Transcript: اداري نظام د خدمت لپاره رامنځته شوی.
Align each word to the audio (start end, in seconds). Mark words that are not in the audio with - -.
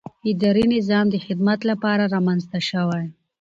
اداري 0.29 0.65
نظام 0.75 1.05
د 1.11 1.15
خدمت 1.25 1.59
لپاره 1.69 2.03
رامنځته 2.13 2.59
شوی. 2.69 3.05